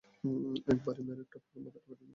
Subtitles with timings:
[0.71, 2.09] এক বাড়ি মেরে টপ করে মাথাটা ফাটিয়ে দেব।